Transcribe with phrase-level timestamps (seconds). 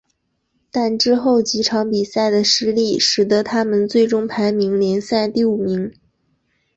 [0.71, 5.93] 但之后几场比赛的失利使得他们最终排名联赛第五名。